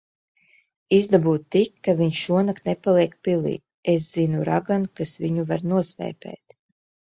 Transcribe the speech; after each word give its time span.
Izdabū 0.95 1.33
tik, 1.55 1.69
ka 1.87 1.95
viņš 1.99 2.21
šonakt 2.29 2.65
nepaliek 2.71 3.15
pilī. 3.29 3.53
Es 3.95 4.09
zinu 4.17 4.49
raganu, 4.51 4.93
kas 5.03 5.15
viņu 5.27 5.49
var 5.55 5.71
nosvēpēt. 5.77 6.61